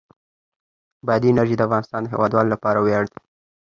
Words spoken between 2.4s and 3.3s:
لپاره ویاړ دی.